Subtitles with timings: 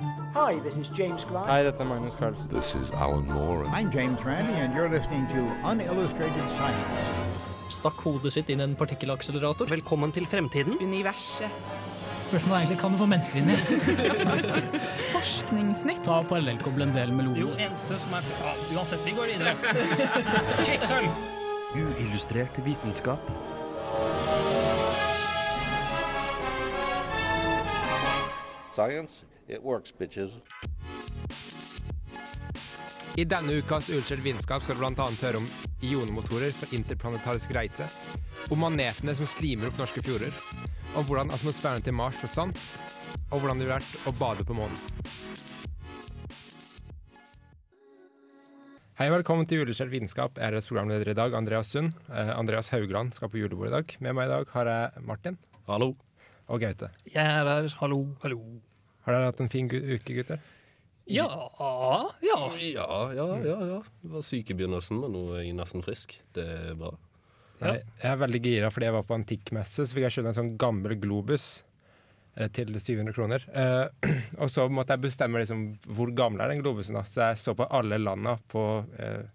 [0.00, 1.44] Hi, this is James Klein.
[1.44, 2.48] Hei, dette er Magnus Carlsen.
[2.54, 3.66] This is Alan Moore.
[3.68, 7.68] I'm James Randi, and you're listening to Unillustrated Science.
[7.68, 9.68] Stakk hodet sitt inn en partikkelakselerator.
[9.68, 10.78] Velkommen til fremtiden.
[10.80, 11.52] Universet.
[12.30, 13.56] Spørsmålet er egentlig kan du få mennesker inn i?
[15.16, 16.00] Forskningsnytt.
[16.06, 17.40] Ta parallellkoble en del meloner.
[17.42, 19.52] Jo, eneste som er ja, Uansett, vi går videre.
[20.64, 21.10] Kvikksølv.
[21.76, 23.28] Uillustrert vitenskap.
[28.70, 30.40] Science, it works, bitches.
[33.18, 35.06] I denne ukas Ullskjelt vitenskap skal du bl.a.
[35.22, 35.48] høre om
[35.82, 37.88] ionemotorer for interplanetarisk reise,
[38.52, 40.30] om manetene som slimer opp norske fjorder,
[40.94, 42.60] om hvordan atmosfæren til Mars forsvant,
[43.30, 44.78] og hvordan det ville vært å bade på månen.
[49.00, 50.36] Hei og velkommen til Uillustrert vitenskap.
[50.36, 51.94] Jeg er deres programleder i dag, Andreas Sund.
[52.12, 53.94] Eh, Andreas Haugland skal på julebord i dag.
[54.04, 55.38] Med meg i dag har jeg Martin
[55.70, 55.94] Hallo.
[56.46, 56.90] og Gaute.
[57.08, 57.72] Jeg er her.
[57.80, 58.04] Hallo.
[58.20, 58.42] Hallo.
[59.06, 60.40] Har dere hatt en fin uke, gutter?
[61.10, 61.26] Ja,
[62.22, 62.38] ja.
[62.60, 63.56] Ja, ja, ja.
[63.66, 63.78] ja.
[64.02, 66.14] Jeg var syk i begynnelsen, men nå er jeg nesten frisk.
[66.36, 66.92] Det er bra.
[67.60, 70.38] Jeg, jeg er veldig gira fordi jeg var på antikkmesse, så fikk jeg kjøpt en
[70.38, 71.48] sånn gammel globus
[72.38, 73.44] eh, til 700 kroner.
[73.52, 76.96] Eh, og så måtte jeg bestemme liksom, hvor gammel er den globusen.
[76.96, 77.04] da.
[77.08, 78.64] Så jeg så på alle landa på
[79.00, 79.26] eh,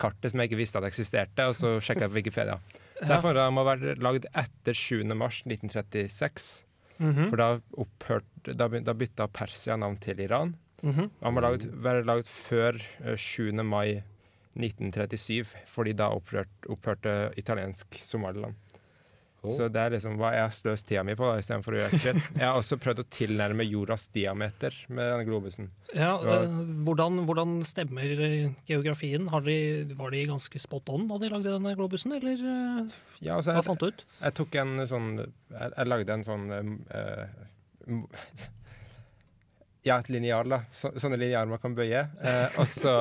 [0.00, 2.60] kartet som jeg ikke visste at eksisterte, og så sjekka jeg på Wikipedia.
[2.96, 5.02] Så jeg fant ut at den må være lagd etter 7.
[5.12, 6.65] mars 1936.
[6.98, 7.28] Mhm.
[7.28, 10.54] For da, opphørt, da, da bytta Persia navn til Iran.
[10.82, 11.10] Mhm.
[11.22, 13.52] Den må laget, være laget før eh, 7.
[13.64, 14.02] mai
[14.56, 18.54] 1937, fordi da opphørte, opphørte italiensk Somaliland.
[19.54, 21.92] Så det er liksom hva jeg har sløst tida mi på, da, istedenfor å gjøre
[21.98, 22.26] ekstremt.
[22.40, 25.68] Jeg har også prøvd å tilnærme jordas diameter med denne globusen.
[25.94, 26.38] ja Ja.
[26.42, 26.56] eh,
[26.88, 29.28] hvordan, hvordan stemmer eh, geografien?
[29.32, 29.56] Har de,
[29.98, 33.60] var de ganske spot on da de lagde denne globusen, eller eh, Ja, altså, hva
[33.62, 34.04] jeg, fant du ut?
[34.20, 36.50] jeg tok en sånn Jeg, jeg lagde en sånn
[36.90, 37.24] uh,
[39.86, 40.64] Ja, et linjal, da.
[40.74, 42.00] Så, sånne linjaler man kan bøye.
[42.18, 42.94] Uh, og så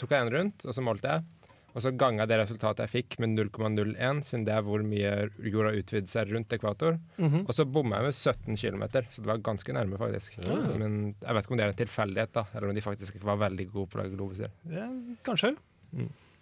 [0.00, 1.26] tok jeg en rundt, og så målte jeg.
[1.70, 5.12] Og så ganga det resultatet jeg fikk med 0,01, siden det er hvor mye
[5.52, 6.98] jorda utvider seg rundt ekvator.
[7.20, 7.44] Mhm.
[7.46, 10.40] Og så bomma jeg med 17 km, så det var ganske nærme, faktisk.
[10.46, 13.30] Men jeg vet ikke om det er en tilfeldighet, da, eller om de faktisk ikke
[13.30, 14.50] var veldig gode på å lage globuser.
[14.70, 14.88] Ja,
[15.26, 15.54] kanskje.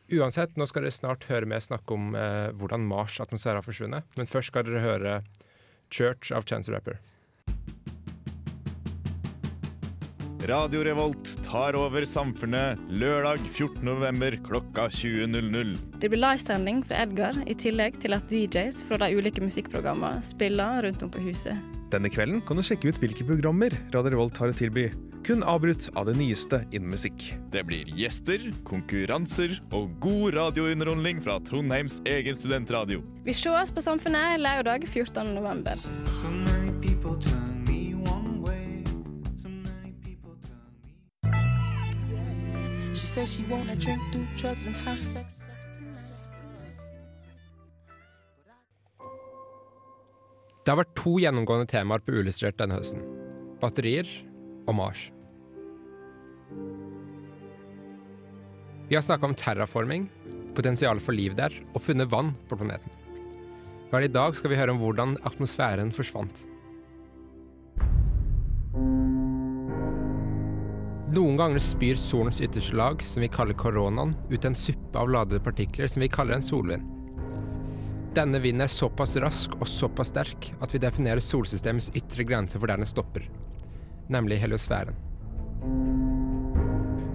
[0.08, 4.16] Uansett, nå skal dere snart høre meg snakke om eh, hvordan Mars' atmosfære har forsvunnet.
[4.16, 5.18] Men først skal dere høre
[5.92, 6.96] Church of Chance Rapper.
[10.48, 13.82] Radio Revolt tar over samfunnet lørdag 14.
[13.84, 15.74] november klokka 20.00.
[16.00, 20.86] Det blir livesending fra Edgar, i tillegg til at DJs fra de ulike musikkprogrammene spiller
[20.86, 21.60] rundt om på huset.
[21.92, 24.86] Denne kvelden kan du sjekke ut hvilke programmer Radio Revolt har å tilby.
[25.28, 27.26] Kun avbrutt av det nyeste innen musikk.
[27.52, 33.04] Det blir gjester, konkurranser og god radiounderholdning fra Trondheims egen studentradio.
[33.28, 36.56] Vi sees på Samfunnet lørdag 14.
[42.98, 45.46] She says she wanna drink, do drugs, and have sex.
[50.64, 53.04] Det har vært to gjennomgående temaer på Uillustrert denne høsten.
[53.62, 54.10] Batterier
[54.68, 55.06] og Mars.
[58.90, 60.10] Vi har snakka om terraforming,
[60.58, 62.92] potensialet for liv der, og funnet vann på planeten.
[63.88, 66.44] Hver i dag skal vi høre om hvordan atmosfæren forsvant.
[71.08, 75.40] Noen ganger spyr solens ytterste lag, som vi kaller koronaen, ut en suppe av ladede
[75.40, 76.84] partikler som vi kaller en solvind.
[78.16, 82.68] Denne vinden er såpass rask og såpass sterk at vi definerer solsystemets ytre grense for
[82.68, 83.24] der den stopper,
[84.12, 84.98] nemlig heliosfæren.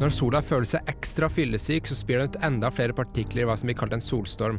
[0.02, 3.60] Når sola føler seg ekstra fyllesyk, så spyr den ut enda flere partikler i hva
[3.60, 4.58] som blir kalt en solstorm.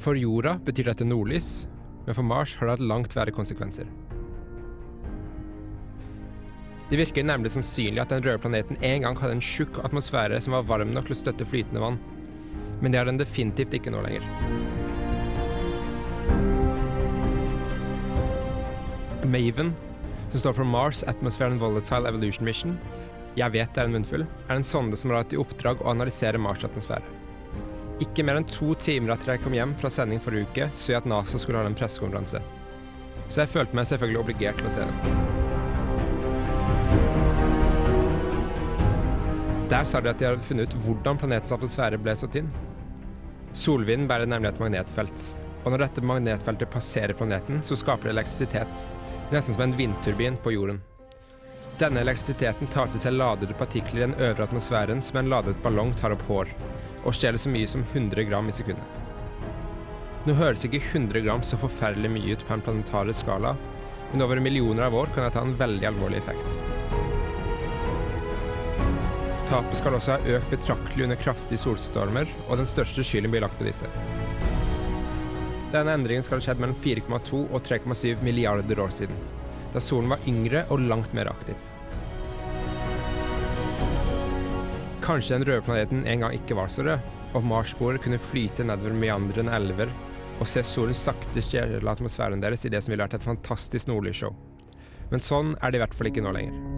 [0.00, 1.66] For jorda betyr dette nordlys,
[2.06, 3.92] men for Mars har det hatt langt verre konsekvenser.
[6.90, 10.56] Det virker nemlig sannsynlig at den røde planeten en gang hadde en tjukk atmosfære som
[10.56, 12.00] var varm nok til å støtte flytende vann.
[12.82, 14.26] Men det har den definitivt ikke nå lenger.
[19.32, 19.72] Maven,
[20.32, 22.76] som står for Mars Atmosphere and Volatile Evolution Mission,
[23.38, 25.92] jeg vet det er en munnfull, er en sonde som har hatt i oppdrag å
[25.94, 27.20] analysere Mars' atmosfære.
[28.04, 31.00] Ikke mer enn to timer etter jeg kom hjem fra sending forrige uke, så jeg
[31.00, 32.42] at NASA skulle ha en pressekonferanse.
[33.28, 35.41] Så jeg følte meg selvfølgelig obligert til å se den.
[39.72, 42.50] Der sa de at de hadde funnet ut hvordan planetens atmosfære ble så tynn.
[43.56, 45.22] Solvinden bærer nemlig et magnetfelt,
[45.62, 48.82] og når dette magnetfeltet passerer planeten, så skaper det elektrisitet,
[49.32, 50.82] nesten som en vindturbin på jorden.
[51.80, 55.94] Denne elektrisiteten tar til seg ladede partikler i den øvre atmosfæren som en ladet ballong
[56.00, 56.52] tar opp hår,
[57.06, 59.00] og stjeler så mye som 100 gram i sekundet.
[60.28, 63.56] Nå høres ikke 100 gram så forferdelig mye ut på en planetarisk skala,
[64.12, 66.61] men over millioner av år kan det ta en veldig alvorlig effekt.
[69.52, 73.58] Tapet skal også ha økt betraktelig under kraftige solstormer, og den største skylden blir lagt
[73.58, 73.84] på disse.
[75.74, 79.20] Denne endringen skal ha skjedd mellom 4,2 og 3,7 milliarder år siden,
[79.74, 81.60] da solen var yngre og langt mer aktiv.
[85.04, 88.96] Kanskje den røde planeten en gang ikke var så rød, og Mars-boere kunne flyte nedover
[88.96, 89.92] meandrende elver
[90.40, 94.32] og se solen sakte stjele atmosfæren deres i det som ville vært et fantastisk nordlysshow.
[95.12, 96.71] Men sånn er det i hvert fall ikke nå lenger.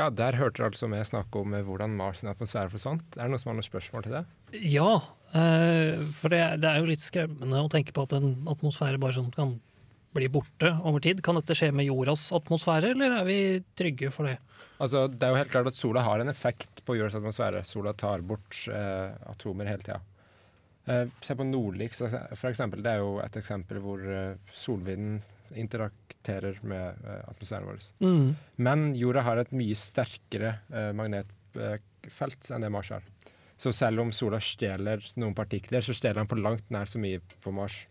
[0.00, 3.18] Ja, der hørte dere altså meg snakke om eh, hvordan Mars' atmosfære forsvant.
[3.18, 4.22] Er det noen som har noen spørsmål til det?
[4.72, 4.92] Ja,
[5.36, 9.18] eh, for det, det er jo litt skremmende å tenke på at en atmosfære bare
[9.18, 9.58] sånn kan
[10.16, 11.20] bli borte over tid.
[11.26, 13.40] Kan dette skje med jordas atmosfære, eller er vi
[13.78, 14.38] trygge for det?
[14.80, 17.62] Altså, det er jo helt klart at sola har en effekt på jordas atmosfære.
[17.68, 20.00] Sola tar bort eh, atomer hele tida.
[20.88, 22.82] Eh, se på Nordlix, for eksempel.
[22.82, 25.20] Det er jo et eksempel hvor eh, solvinden
[25.58, 27.86] interakterer med eh, atmosfæren vår.
[28.04, 28.26] Mm.
[28.56, 33.06] Men jorda har et mye sterkere eh, magnetfelt enn det Mars har.
[33.60, 37.20] Så selv om sola stjeler noen partikler, så stjeler den på langt nær så mye
[37.44, 37.82] på Mars.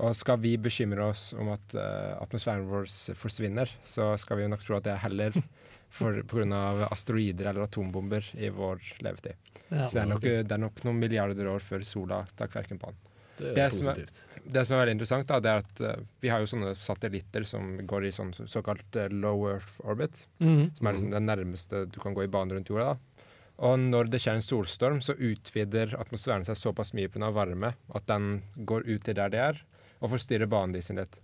[0.00, 2.86] Og skal vi bekymre oss om at uh, atmosfæren vår
[3.18, 5.34] forsvinner, så skal vi nok tro at det er heller
[5.98, 6.86] pga.
[6.86, 9.50] asteroider eller atombomber i vår levetid.
[9.68, 9.88] Ja.
[9.88, 12.92] Så det er, nok, det er nok noen milliarder år før sola tar kverken på
[12.92, 13.11] den.
[13.54, 14.20] Det er som er, positivt.
[14.54, 17.44] det som er veldig interessant, da, det er at uh, vi har jo sånne satellitter
[17.46, 20.70] som går i sånn såkalt uh, low earth orbit, Mhm.
[20.78, 22.94] som er liksom det nærmeste du kan gå i bane rundt jorda.
[22.94, 23.26] da.
[23.62, 27.30] Og når det skjer en solstorm, så utvider atmosfæren seg såpass mye pga.
[27.32, 29.60] varme at den går ut til der de er,
[30.00, 31.14] og forstyrrer banen de sin litt.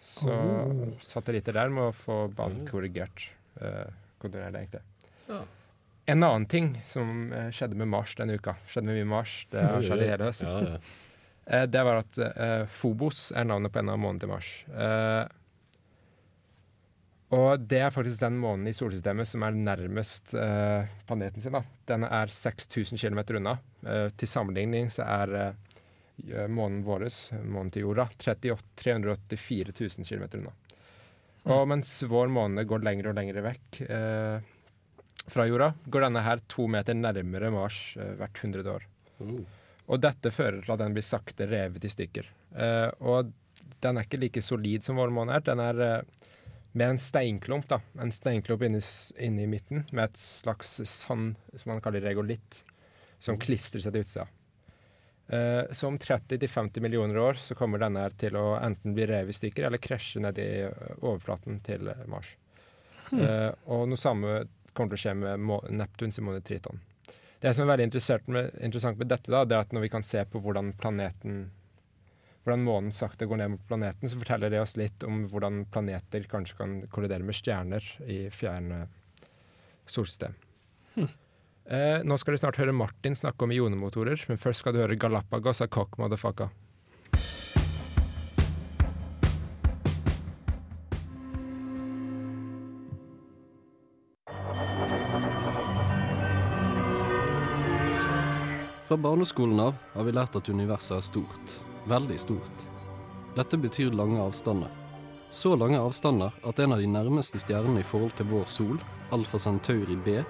[0.00, 0.92] Så Oh.
[1.02, 3.28] satellitter der må få banen korrigert.
[3.60, 3.90] Uh,
[4.22, 4.80] kontinuerlig, egentlig.
[5.28, 5.42] Ja.
[6.08, 9.60] En annen ting som eh, skjedde med Mars denne uka, skjedde med mye Mars, det
[9.60, 10.78] har skjedd i hele høst, Ja, ja.
[11.46, 14.50] Eh, det var at eh, Phobos er navnet på en av månedene til Mars.
[14.70, 15.24] Eh,
[17.36, 21.56] og det er faktisk den månen i solsystemet som er nærmest eh, planeten sin.
[21.56, 21.64] da.
[21.90, 23.56] Den er 6000 km unna.
[23.86, 25.56] Eh, til sammenligning så er
[26.48, 27.10] månen vår,
[27.44, 30.54] månen til jorda, 38, 384 000 km unna.
[31.54, 34.46] Og mens vår måne går lenger og lenger vekk eh,
[35.30, 38.86] fra jorda, går denne her to meter nærmere Mars eh, hvert hundrede år.
[39.20, 39.44] Mm.
[39.86, 42.28] Og dette fører til at den blir sakte revet i stykker.
[42.56, 43.32] Uh, og
[43.84, 45.44] den er ikke like solid som vår måne er.
[45.46, 46.30] Den er uh,
[46.76, 47.80] med en steinklump, da.
[48.02, 48.80] En steinklump inne,
[49.18, 52.64] i midten med et slags sand som man kaller regolitt,
[53.22, 54.26] som klistrer seg til utsida.
[55.26, 59.34] Uh, så om 30-50 millioner år så kommer denne her til å enten bli revet
[59.34, 62.36] i stykker eller krasje ned i eh, overflaten til eh, Mars.
[63.12, 66.80] Eh, og noe samme kommer til å skje med Neptun sin måne Triton.
[67.42, 67.86] Det som er veldig
[68.32, 71.46] med, interessant med dette, da, det er at når vi kan se på hvordan planeten
[72.46, 76.28] hvordan månen sakte går ned mot planeten, så forteller det oss litt om hvordan planeter
[76.30, 78.84] kanskje kan kollidere med stjerner i fjerne
[79.90, 80.36] solsystem.
[81.66, 84.94] Eh, nå skal du snart høre Martin snakke om ionemotorer, men først skal du høre
[84.94, 86.46] Galapagos av Cock Motherfucka.
[98.86, 101.54] Fra barneskolen av har vi lært at universet er stort.
[101.90, 102.66] Veldig stort.
[103.34, 104.70] Dette betyr lange avstander.
[105.34, 108.78] Så lange avstander at en av de nærmeste stjernene i forhold til vår sol,
[109.10, 110.20] Alfa Centauri B,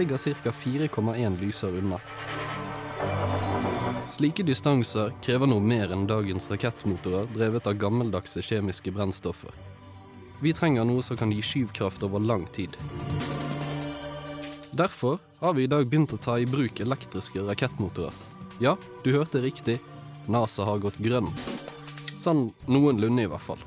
[0.00, 0.48] ligger ca.
[0.48, 2.00] 4,1 lyser unna.
[4.08, 9.52] Slike distanser krever noe mer enn dagens rakettmotorer drevet av gammeldagse kjemiske brennstoffer.
[10.40, 12.80] Vi trenger noe som kan gi skyvkraft over lang tid.
[14.72, 18.14] Derfor har vi i dag begynt å ta i bruk elektriske rakettmotorer.
[18.62, 19.80] Ja, du hørte riktig.
[20.30, 21.26] NASA har gått grønn.
[22.20, 23.64] Sånn noenlunde, i hvert fall.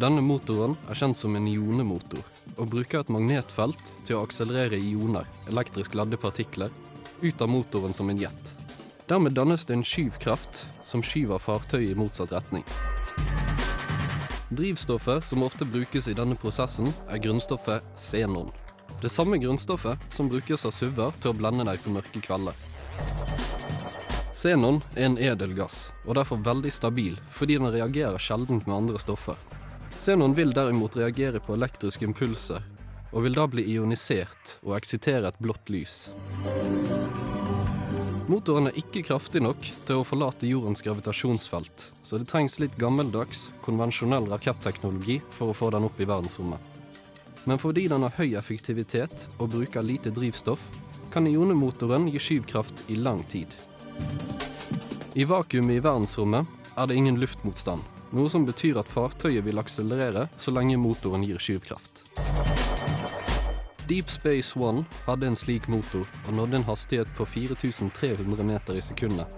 [0.00, 2.24] Denne motoren er kjent som en ionemotor,
[2.56, 6.72] og bruker et magnetfelt til å akselerere ioner, elektrisk ladde partikler,
[7.20, 8.52] ut av motoren som en jet.
[9.08, 12.64] Dermed dannes det en skyvkraft som skyver fartøyet i motsatt retning.
[14.56, 18.52] Drivstoffet som ofte brukes i denne prosessen, er grunnstoffet xenon.
[19.02, 22.56] Det samme grunnstoffet som brukes av SUV-er til å blende deg på mørke kvelder.
[24.36, 29.36] Xenon er en edelgass, og derfor veldig stabil fordi den reagerer sjelden med andre stoffer.
[29.96, 32.64] Xenon vil derimot reagere på elektriske impulser,
[33.12, 36.06] og vil da bli ionisert og eksitere et blått lys.
[38.26, 43.50] Motoren er ikke kraftig nok til å forlate jordens gravitasjonsfelt, så det trengs litt gammeldags,
[43.64, 46.75] konvensjonell raketteknologi for å få den opp i verdensrommet.
[47.46, 50.62] Men fordi den har høy effektivitet og bruker lite drivstoff,
[51.14, 53.54] kan ionemotoren gi skyvkraft i lang tid.
[55.14, 60.26] I vakuumet i verdensrommet er det ingen luftmotstand, noe som betyr at fartøyet vil akselerere
[60.36, 62.02] så lenge motoren gir skyvkraft.
[63.86, 68.82] Deep Space One hadde en slik motor og nådde en hastighet på 4300 meter i
[68.82, 69.30] sekundet,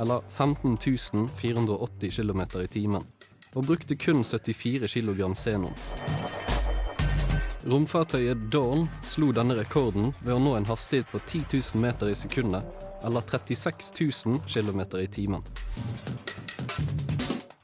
[0.00, 3.04] eller 15480 480 km i timen,
[3.52, 5.76] og brukte kun 74 kg xenon.
[7.68, 12.16] Romfartøyet Dawn slo denne rekorden ved å nå en hastighet på 10 000 meter i
[12.16, 12.64] sekundet,
[13.04, 15.44] eller 36 000 km i timen.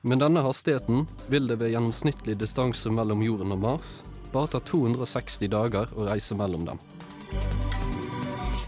[0.07, 3.95] Med denne hastigheten vil det ved gjennomsnittlig distanse mellom jorden og Mars
[4.35, 6.83] bare ta 260 dager å reise mellom dem.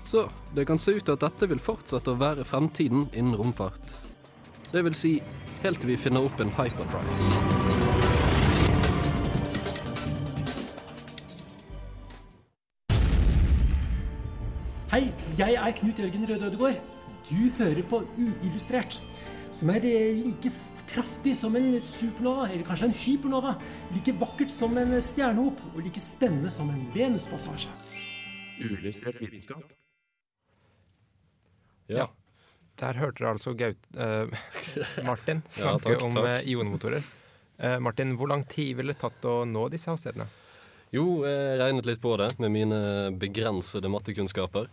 [0.02, 0.24] Så
[0.56, 3.92] det kan se ut til at dette vil fortsette å være fremtiden innen romfart.
[4.72, 5.18] Det vil si
[5.60, 7.67] helt til vi finner opp en hyperdrive.
[14.98, 16.78] Hei, jeg er Knut Jørgen Røde Ødegård.
[17.28, 18.96] Du hører på Uillustrert,
[19.54, 20.50] som er eh, like
[20.90, 23.52] kraftig som en supernova, eller kanskje en hypernova.
[23.94, 27.70] Like vakkert som en stjernehop, og like spennende som en Venuspassasje.
[28.58, 29.68] Uillustrert vitenskap.
[31.86, 32.08] Ja.
[32.82, 34.34] Der hørte dere altså Gaut, eh,
[35.06, 36.28] Martin Ja, snakke takk, om takk.
[36.32, 37.06] eh, ionmotorer.
[37.60, 40.26] Eh, Martin, hvor lang tid ville det tatt å nå disse hastighetene?
[40.90, 42.82] Jo, jeg regnet litt på det med mine
[43.14, 44.66] begrensede mattekunnskaper.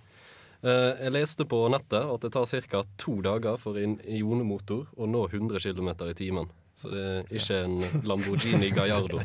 [0.65, 2.83] Eh, Jeg leste på nettet at det tar ca.
[2.97, 6.47] to dager for en ionemotor å nå 100 km i timen.
[6.75, 9.21] Så det er ikke en Lamborghini Gallardo.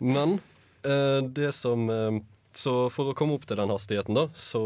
[0.00, 0.40] Men
[0.82, 2.20] eh, det som eh,
[2.56, 4.62] Så for å komme opp til den hastigheten, da, så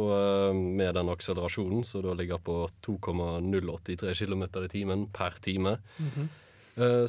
[0.55, 6.29] med den akselerasjonen, som da ligger på 2,083 km i timen per time, Mhm.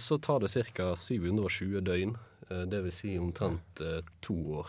[0.02, 0.96] så tar det ca.
[0.98, 2.16] 720 døgn.
[2.50, 3.82] Det vil si omtrent
[4.22, 4.68] to år.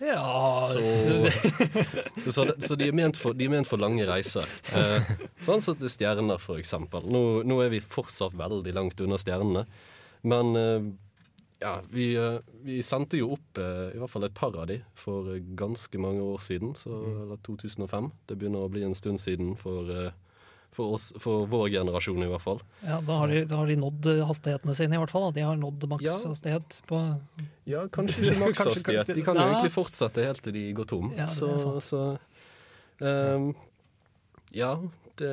[0.00, 4.46] Ja Så, så, det, så de, er ment for, de er ment for lange reiser.
[4.76, 5.10] Eh,
[5.46, 7.06] sånn som til stjerner, for eksempel.
[7.10, 9.64] Nå, nå er vi fortsatt veldig langt unna stjernene.
[10.28, 10.86] Men eh,
[11.62, 14.78] ja, vi, eh, vi sendte jo opp eh, i hvert fall et par av de
[14.98, 16.76] for eh, ganske mange år siden.
[16.78, 18.12] Så, eller 2005.
[18.30, 20.14] Det begynner å bli en stund siden for, eh,
[20.76, 22.60] for, oss, for vår generasjon, i hvert fall.
[22.84, 25.24] Ja, da har, de, da har de nådd eh, hastighetene sine, i hvert fall.
[25.28, 25.32] da.
[25.40, 26.96] De har nådd makshastighet på
[27.66, 29.06] Ja, kanskje ikke makshastighet.
[29.16, 29.48] De kan jo Ja.
[29.56, 31.06] egentlig fortsette helt til de går tom.
[31.16, 31.82] Ja, det er så sant.
[31.88, 32.00] så
[33.02, 33.44] um,
[34.54, 34.70] Ja,
[35.18, 35.32] det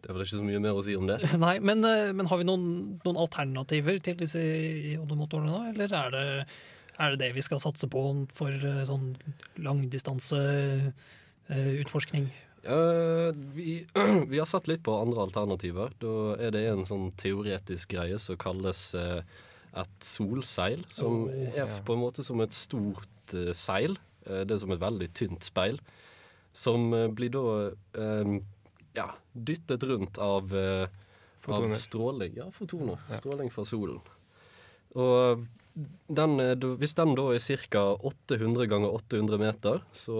[0.00, 1.18] Det er vel ikke så mye mer å si om det.
[1.46, 2.64] Nei, men, eh, men har vi noen,
[3.04, 5.60] noen alternativer til disse jodomotorene, da?
[5.74, 6.24] Eller er det,
[6.96, 8.00] er det det vi skal satse på
[8.32, 9.12] for eh, sånn
[9.60, 12.30] langdistanseutforskning?
[12.62, 13.86] Eh, vi,
[14.26, 15.92] vi har sett litt på andre alternativer.
[16.00, 19.22] Da er det en sånn teoretisk greie som kalles uh,
[19.80, 20.84] et solseil.
[20.92, 21.80] Som Oh, er ja.
[21.86, 23.96] på en måte som et stort uh, seil.
[24.26, 25.80] Eh, det er som et veldig tynt speil.
[26.52, 27.42] Som blir da
[28.96, 32.32] ja, dyttet rundt av, av stråling.
[32.40, 32.98] Ja, fotoner.
[33.06, 33.20] Ja.
[33.20, 34.00] Stråling fra solen.
[34.98, 35.44] Og
[36.10, 36.34] den,
[36.82, 37.84] hvis den da er ca.
[38.02, 40.18] 800 ganger 800 meter, så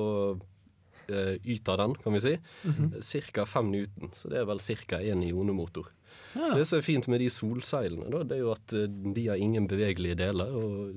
[1.10, 3.00] eh, yter den, kan vi si, Mhm.
[3.34, 3.44] ca.
[3.46, 4.10] 5 newton.
[4.14, 4.98] Så det er vel ca.
[5.02, 5.86] én ionemotor.
[6.36, 6.54] Ja.
[6.54, 9.36] Det som er fint med de solseilene, da, det er jo at eh, de har
[9.36, 10.46] ingen bevegelige deler.
[10.54, 10.94] Og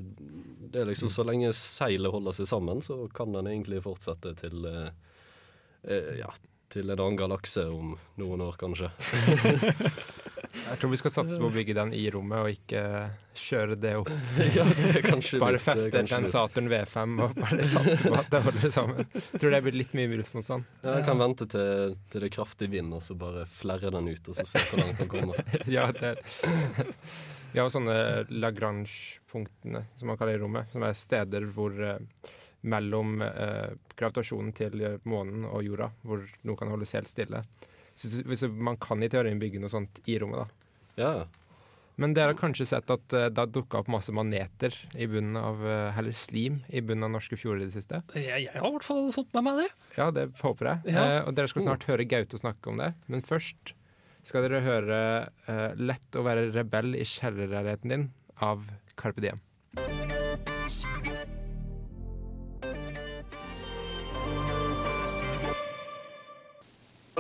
[0.71, 4.65] det er liksom Så lenge seilet holder seg sammen, så kan den egentlig fortsette til
[4.65, 6.29] eh, ja,
[6.69, 8.89] til en annen galakse om noen år, kanskje.
[10.53, 12.81] Jeg tror vi skal satse på å bygge den i rommet, og ikke
[13.37, 14.11] kjøre det opp.
[14.53, 16.27] Ja, det bare er feste en.
[16.29, 19.07] Saturn V5 og bare satse på at det holder sammen.
[19.15, 20.67] Jeg tror det blir litt mye luftmotstand.
[20.85, 24.11] Ja, jeg kan vente til, til det er kraftig vind, og så bare flerre den
[24.13, 25.41] ut, og så se hvor langt den kommer.
[25.77, 26.15] ja, det
[27.53, 27.97] Vi har jo sånne
[28.29, 32.31] Lagrange-punktene, som man kaller i rommet, som er steder hvor eh,
[32.69, 37.43] mellom eh, gravitasjonen til eh, månen og jorda, hvor noe kan holdes helt stille.
[37.95, 40.47] Så, hvis- hvis man kan i teorien bygge noe sånt i rommet, da.
[40.97, 41.25] Ja.
[42.01, 45.37] Men dere har kanskje sett at uh, det har dukka opp masse maneter i bunnen
[45.37, 47.99] av uh, Eller slim i bunnen av norske fjorder i det siste?
[48.17, 49.67] Jeg, jeg har i hvert fall fått med meg det.
[49.99, 50.95] Ja, det håper jeg.
[50.95, 51.03] Ja.
[51.21, 52.93] Uh, og dere skal snart høre Gaute snakke om det.
[53.07, 53.75] Men først
[54.25, 54.99] skal dere høre
[55.51, 58.09] eh, 'Lett å være rebell i kjellerleiligheten din'
[58.39, 58.63] av
[58.95, 59.41] Carpe Diem.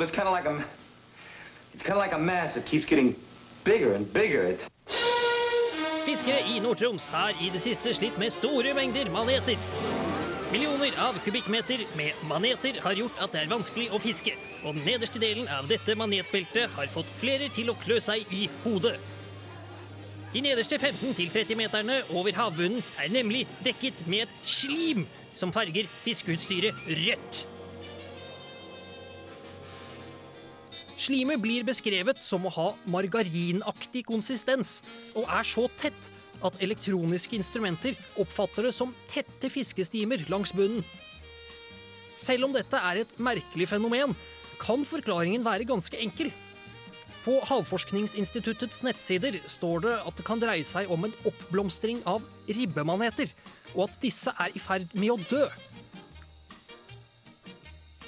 [0.03, 0.65] Well, it's kind of like a,
[1.73, 3.15] it's kind of like a mass that keeps getting
[3.63, 4.43] bigger and bigger.
[4.43, 4.59] It,
[6.05, 9.55] Fiskere i Nord-Troms har i det siste slitt med store mengder maneter.
[10.51, 14.83] Millioner av kubikkmeter med maneter har gjort at det er vanskelig å fiske, og den
[14.89, 18.97] nederste delen av dette manetbeltet har fått flere til å klø seg i hodet.
[20.35, 26.91] De nederste 15-30 meterne over havbunnen er nemlig dekket med et slim som farger fiskeutstyret
[26.91, 27.45] rødt.
[31.03, 34.77] Slimet blir beskrevet som å ha margarinaktig konsistens,
[35.17, 36.11] og er så tett
[36.43, 40.83] at elektroniske instrumenter oppfatter det som tette fiskestimer langs bunnen.
[42.15, 44.15] Selv om dette er et merkelig fenomen,
[44.61, 46.31] kan forklaringen være ganske enkel.
[47.23, 53.31] På Havforskningsinstituttets nettsider står det at det kan dreie seg om en oppblomstring av ribbemaneter,
[53.73, 55.45] og at disse er i ferd med å dø.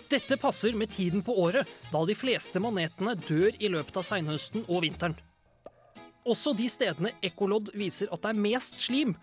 [0.10, 4.68] Dette passer med tiden på året, da de fleste manetene dør i løpet av seinhøsten
[4.68, 5.16] og vinteren.
[6.26, 9.14] Også de stedene ekkolodd viser at det er mest slim,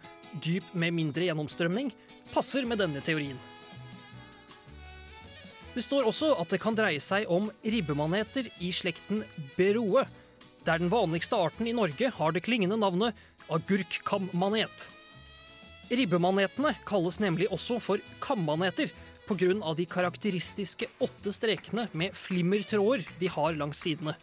[0.43, 1.91] dyp med mindre gjennomstrømning,
[2.33, 3.39] passer med denne teorien.
[5.73, 9.23] Det står også at det kan dreie seg om ribbemaneter i slekten
[9.57, 10.05] beroe,
[10.67, 13.19] der den vanligste arten i Norge har det klingende navnet
[13.51, 14.89] agurkkammanet.
[15.93, 18.93] Ribbemanetene kalles nemlig også for kammaneter
[19.33, 19.75] pga.
[19.75, 24.15] de karakteristiske åtte strekene med flimmertråder de har langs sidene.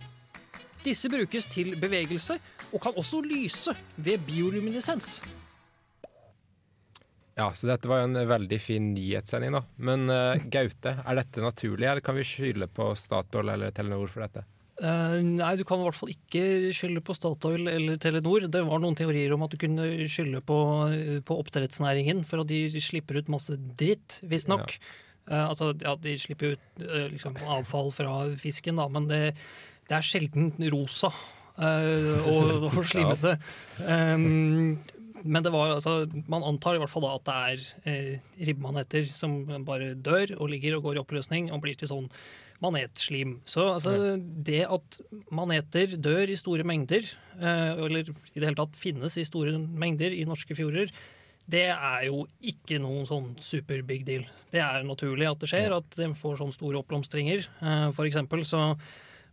[0.84, 2.40] Disse brukes til bevegelse
[2.74, 5.20] og kan også lyse ved bioluminescens.
[7.40, 9.62] Ja, så dette var jo en veldig fin nyhetssending, da.
[9.78, 14.26] Men uh, Gaute, er dette naturlig, eller kan vi skylde på Statoil eller Telenor for
[14.26, 14.44] dette?
[14.80, 16.44] Eh, nei, du kan i hvert fall ikke
[16.76, 18.48] skylde på Statoil eller Telenor.
[18.52, 20.60] Det var noen teorier om at du kunne skylde på,
[21.28, 24.78] på oppdrettsnæringen for at de slipper ut masse dritt, visstnok.
[25.28, 29.24] Eh, altså, ja, de slipper ut uh, liksom, avfall fra fisken, da, men det,
[29.90, 31.12] det er sjelden rosa
[31.60, 33.36] og, og slimete.
[33.84, 34.80] Um,
[35.24, 39.10] men det var altså Man antar i hvert fall da at det er eh, ribbemaneter
[39.16, 42.08] som bare dør og ligger og går i oppløsning og blir til sånn
[42.64, 43.38] manetslim.
[43.48, 45.00] Så altså, det at
[45.34, 47.08] maneter dør i store mengder,
[47.40, 50.92] eh, eller i det hele tatt finnes i store mengder i norske fjorder,
[51.50, 54.26] det er jo ikke noen sånn super big deal.
[54.54, 57.48] Det er naturlig at det skjer, at de får sånne store oppblomstringer.
[57.64, 58.74] Eh, for eksempel så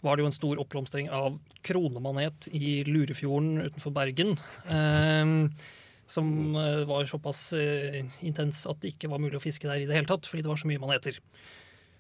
[0.05, 4.37] var det jo en stor oppblomstring av kronemanet i Lurefjorden utenfor Bergen.
[4.71, 5.35] Eh,
[6.07, 6.55] som
[6.87, 7.49] var såpass
[8.23, 10.53] intens at det ikke var mulig å fiske der i det hele tatt, fordi det
[10.53, 11.19] var så mye maneter.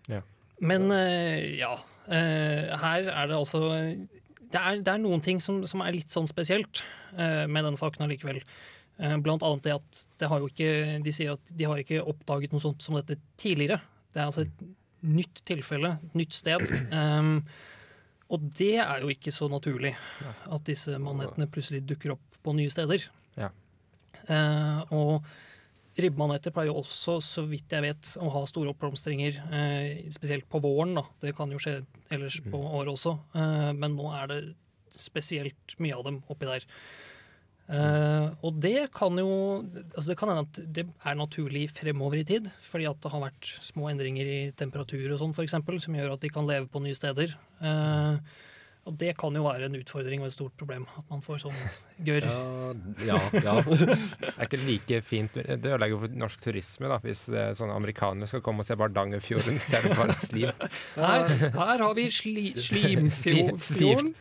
[0.07, 0.20] Ja.
[0.64, 1.75] Men eh, ja.
[2.09, 6.12] eh, her er det altså Det er, det er noen ting som, som er litt
[6.14, 6.81] sånn spesielt
[7.19, 8.38] uh, med denne saken allikevel.
[8.97, 10.71] Uh, Blant annet det at det har jo ikke,
[11.05, 13.81] de sier at de har ikke oppdaget noe sånt som dette tidligere.
[14.14, 14.62] Det er altså et
[15.07, 16.62] nytt tilfelle, et nytt sted.
[16.95, 17.40] Um,
[18.33, 19.92] og det er jo ikke så naturlig
[20.25, 23.05] at disse manetene plutselig dukker opp på nye steder.
[23.37, 23.51] Ja.
[24.31, 25.29] Uh, og
[25.96, 30.61] ribbemaneter pleier jo også, så vidt jeg vet, å ha store oppblomstringer, eh, spesielt på
[30.64, 30.94] våren.
[30.98, 31.04] da.
[31.20, 31.78] Det kan jo skje
[32.11, 34.40] ellers på året også, eh, men nå er det
[34.96, 36.64] spesielt mye av dem oppi der.
[37.66, 39.59] Eh, og det kan jo
[39.90, 43.24] altså Det kan hende at det er naturlig fremover i tid, fordi at det har
[43.24, 46.94] vært små endringer i temperatur og sånn, som gjør at de kan leve på nye
[46.94, 47.35] steder.
[47.61, 48.18] Eh,
[48.87, 51.57] og det kan jo være en utfordring og et stort problem, at man får sånn
[52.07, 52.27] gørr.
[52.27, 52.75] Ja,
[53.09, 53.55] ja, ja.
[53.66, 53.96] det
[54.37, 58.44] er ikke like fint Det ødelegger for norsk turisme, da, hvis er sånne amerikanere skal
[58.46, 60.64] komme og se Bardangerfjorden, så er det bare slim.
[60.96, 64.12] Her, her har vi sli, Slimfjorden.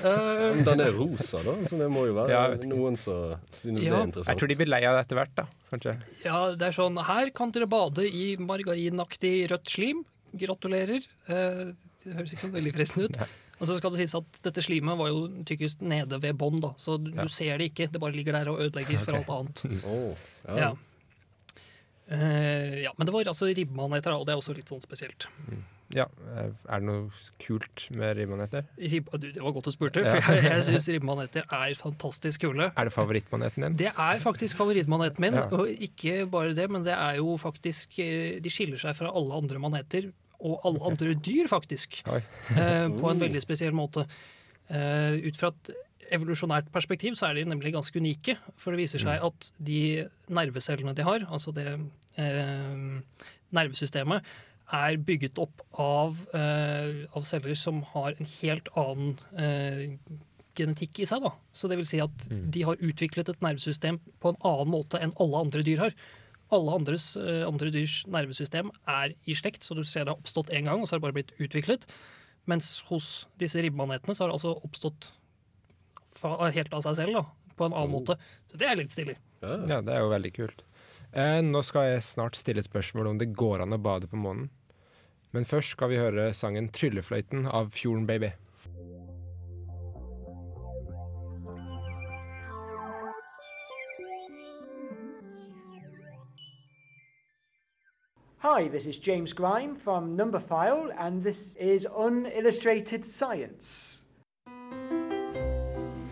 [0.56, 3.92] Men den er rosa, da, så det må jo være Ja, noen som synes det
[3.92, 4.32] er interessant.
[4.32, 5.46] Jeg tror de blir lei av det etter hvert, da.
[5.74, 5.94] Kanskje.
[6.24, 10.04] Ja, det er sånn Her kan dere bade i margarinaktig rødt slim.
[10.34, 11.04] Gratulerer.
[11.30, 11.64] Eh,
[12.04, 13.20] Det høres ikke så veldig fristende ut.
[13.60, 16.72] Og så skal det sies at dette slimet var jo tykkest nede ved bånn, da.
[16.80, 17.86] Så du, du ser det ikke.
[17.92, 19.62] Det bare ligger der og ødelegger for alt annet.
[19.94, 20.56] Åh, ja.
[20.64, 20.72] Ja.
[22.04, 25.24] Uh, ja, men det var altså ribbemaneter, og det er også litt sånn spesielt.
[25.94, 27.08] Ja, eh, Er det noe
[27.40, 28.64] kult med ribbmaneter?
[28.80, 30.16] Rib du, det var godt du spurte, Ja.
[30.24, 32.70] for jeg, jeg syns ribbmaneter er fantastisk kule.
[32.74, 33.76] Er det favorittmaneten din?
[33.84, 35.46] Det er faktisk favorittmaneten min, Ja.
[35.52, 39.38] og ikke bare det, men det er jo faktisk eh, De skiller seg fra alle
[39.40, 40.10] andre maneter,
[40.44, 44.06] og alle andre dyr, faktisk, eh, på en veldig spesiell måte.
[44.68, 45.74] Eh, ut fra et
[46.14, 50.94] evolusjonært perspektiv så er de nemlig ganske unike, for det viser seg at de nervecellene
[50.96, 51.68] de har, altså det
[52.20, 53.00] eh,
[53.54, 54.34] nervesystemet,
[54.74, 59.98] er bygget opp av, eh, av celler som har en helt annen eh,
[60.56, 61.24] genetikk i seg.
[61.24, 61.34] Da.
[61.52, 65.14] Så det vil si at de har utviklet et nervesystem på en annen måte enn
[65.20, 65.96] alle andre dyr har.
[66.52, 70.52] Alle andres, eh, andre dyrs nervesystem er i slekt, så du ser det har oppstått
[70.52, 71.86] én gang, og så har det bare blitt utviklet.
[72.46, 75.12] Mens hos disse ribbemanetene så har det altså oppstått
[76.24, 78.16] helt av seg selv, da, på en annen måte.
[78.50, 79.16] Så det er litt stilig.
[79.42, 80.62] Ja, det er jo veldig kult.
[81.14, 84.18] Eh, nå skal jeg snart stille et spørsmål om det går an å bade på
[84.18, 84.48] månen.
[85.34, 88.32] Men først skal vi høre sangen 'Tryllefløyten' av Fjorden Baby.
[98.54, 104.02] Hi, this is James Grime from Numberphile, and this is Unillustrated Science.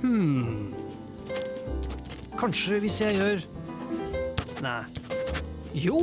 [0.00, 0.74] Hmm.
[2.36, 3.44] Kanskje hvis jeg gjør
[4.64, 4.82] Nei.
[5.84, 6.00] Jo!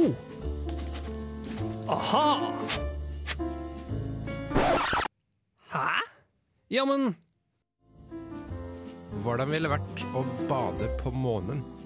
[1.90, 2.54] Aha!
[5.74, 5.88] Hæ?
[6.72, 7.18] Ja, men
[9.28, 11.79] Hvordan ville det vært å bade på månen?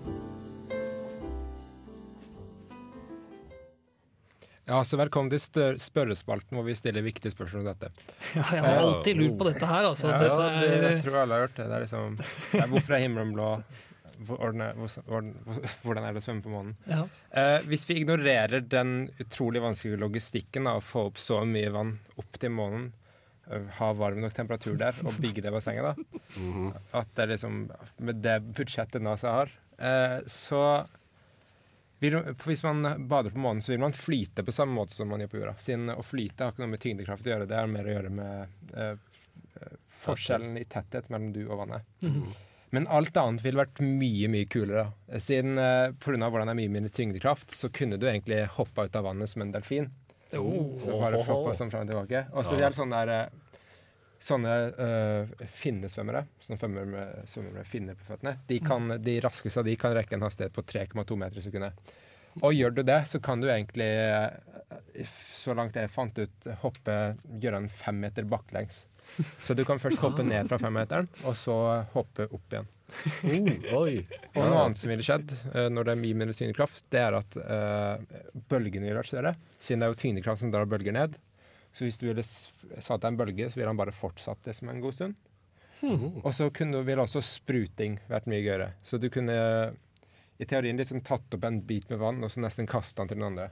[4.63, 7.89] Ja, så Velkommen til spørrespalten hvor vi stiller viktige spørsmål om dette.
[8.38, 10.08] Ja, jeg har alltid lurt på dette her, altså.
[10.13, 11.65] Ja, Dette det, er- jeg tror alle har gjort det.
[11.67, 12.15] det er liksom,
[12.62, 13.49] ja, hvorfor er himmelen blå?
[14.23, 16.76] Hvordan er, hvordan, er det å svømme på månen?
[16.88, 17.02] Ja.
[17.36, 21.97] Eh, hvis vi ignorerer den utrolig vanskelige logistikken av å få opp så mye vann
[22.21, 22.86] opp til månen,
[23.49, 26.71] eh, ha varm nok temperatur der og bygge det bassenget, da
[27.02, 27.58] At det er liksom
[27.99, 30.63] Med det budsjettet NASA har, eh, så
[32.04, 35.24] vil, Hvis man bader på månen, så vil man flyte på samme måte som man
[35.24, 35.56] gjør på jorda.
[35.63, 38.13] Siden å flyte har ikke noe med tyngdekraft å gjøre, det har mer å gjøre
[38.13, 38.96] med eh,
[39.60, 41.94] eh, forskjellen i tetthet mellom du og vannet.
[42.06, 42.34] Mhm.
[42.74, 44.88] Men alt annet ville vært mye mye kulere.
[45.22, 46.18] Siden eh, Pga.
[46.26, 49.44] hvordan det er mye mindre tyngdekraft, så kunne du egentlig hoppa ut av vannet som
[49.46, 49.92] en delfin.
[50.34, 50.74] Oh.
[50.82, 52.24] Så bare floppa sånn fram og tilbake.
[52.34, 53.43] Og spesielt sånn der eh,
[54.24, 59.60] Sånne uh, finnesvømmere sånne svømmere, med, svømmer med finner på føttene, de, kan, de raskeste
[59.60, 61.94] av de kan rekke en hastighet på 3,2 meter i sekundet.
[62.42, 66.98] Og gjør du det, så kan du egentlig, eh, så langt jeg fant ut, hoppe,
[67.44, 68.86] gjøre en fem meter baklengs.
[69.44, 71.58] Så du kan først hoppe ned fra femmeteren, og så
[71.94, 72.72] hoppe opp igjen.
[73.74, 74.00] oi.
[74.34, 77.18] Og noe annet som ville skjedd eh, når det er mye mindre tyngdekraft, det er
[77.18, 79.36] at uh, bølgene ville vært større.
[79.60, 81.18] Siden det er jo tyngdekraft som drar bølger ned.
[81.74, 84.70] Så hvis du ville satt deg en bølge, så ville han bare fortsatt det som
[84.70, 85.16] en god stund.
[85.84, 88.70] Og så kunne, ville også spruting vært mye gøyere.
[88.86, 89.36] Så du kunne
[90.40, 93.20] i teorien liksom tatt opp en bit med vann og så nesten kasta den til
[93.20, 93.50] den andre.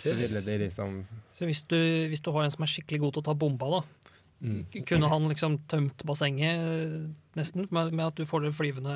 [0.00, 1.02] Så ville de liksom
[1.36, 1.76] Så hvis du,
[2.08, 3.82] hvis du har en som er skikkelig god til å ta bomba, da,
[4.36, 4.66] Mm.
[4.84, 7.04] kunne han liksom tømt bassenget eh,
[7.38, 8.92] nesten, med, med at du får det flyvende,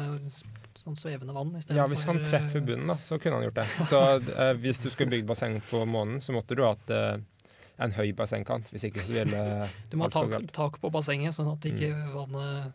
[0.77, 3.65] sånn svevende vann istedenfor Ja, hvis han treffer bunnen, da, så kunne han gjort det.
[3.89, 4.01] Så
[4.37, 7.23] uh, hvis du skulle bygd basseng på månen, så måtte du hatt eh,
[7.81, 8.69] en høy bassengkant.
[8.73, 12.13] Hvis ikke så ville Du må ha tak, tak på bassenget, sånn at ikke Mm.
[12.15, 12.73] vannet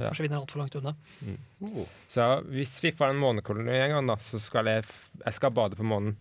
[0.00, 0.08] Ja.
[0.10, 0.94] forsvinner altfor langt unna.
[1.22, 1.86] Mm.
[2.08, 4.84] Så hvis vi får en månekoloni en gang, da, så skal jeg,
[5.26, 6.16] jeg skal bade på månen.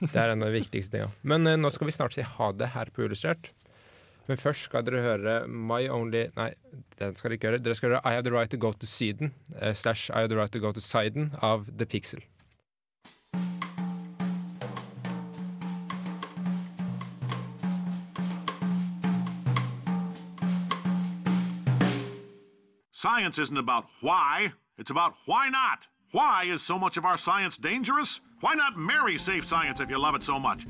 [0.00, 1.10] Det er en av de viktigste tinga.
[1.22, 3.50] Men eh, nå skal vi snart si ha det her på Illustrert.
[4.26, 6.54] Men først skal dere høre My Only Nei,
[6.98, 7.62] den skal dere ikke høre.
[7.62, 10.28] Dere skal høre I Have The Right To Go To Syden eh, slash I Have
[10.32, 12.24] The Right To Go To Siden av The Pixel.
[23.04, 25.80] Science isn't about why, it's about why not.
[26.12, 28.20] Why is so much of our science dangerous?
[28.40, 30.64] Why not marry safe science if you love it so much?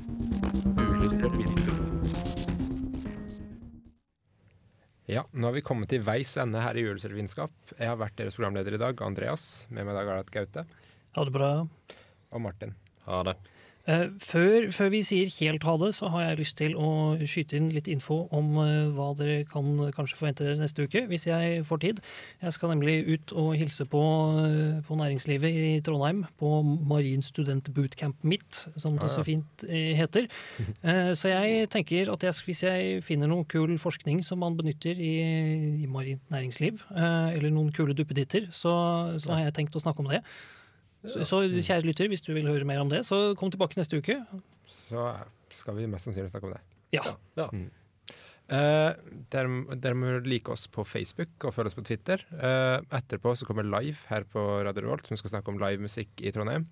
[5.05, 7.55] Ja, nå har vi kommet til veis ende her i Juleservinskap.
[7.79, 9.63] Jeg har vært deres programleder i dag, Andreas.
[9.69, 10.65] Med meg i dag har jeg hatt Gaute.
[11.15, 11.51] Ha det bra.
[12.35, 12.75] Og Martin.
[13.07, 13.39] Ha det.
[13.85, 16.87] Eh, før, før vi sier helt ha det, så har jeg lyst til å
[17.29, 21.27] skyte inn litt info om eh, hva dere kan kanskje forvente dere neste uke, hvis
[21.29, 22.01] jeg får tid.
[22.41, 24.01] Jeg skal nemlig ut og hilse på,
[24.41, 29.65] eh, på næringslivet i Trondheim, på Marin student bootcamp mitt, som det Ah, så fint
[29.69, 30.25] eh, heter.
[31.15, 35.13] Så jeg tenker at jeg, hvis jeg finner noe kul forskning som man benytter i,
[35.83, 38.73] i marint næringsliv, eller noen kule duppeditter, så,
[39.21, 40.21] så har jeg tenkt å snakke om det.
[41.11, 43.99] Så, så kjære lytter, hvis du vil høre mer om det, så kom tilbake neste
[44.01, 44.19] uke.
[44.71, 45.09] Så
[45.53, 46.61] skal vi mest sannsynlig snakke om det.
[46.95, 47.49] Ja.
[47.51, 47.67] Mm.
[48.45, 48.91] Eh,
[49.33, 52.21] dere, dere må like oss på Facebook og følge oss på Twitter.
[52.29, 56.33] Uh, etterpå så kommer Live her på Radio Revolt, som skal snakke om livemusikk i
[56.35, 56.67] Trondheim.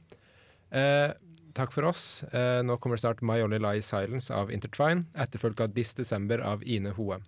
[0.73, 1.15] Uh,
[1.57, 2.23] takk for oss.
[2.65, 6.95] Nå kommer snart My Only Lie Silence av Intertwine, etterfulgt av This December av Ine
[6.97, 7.25] Hoem.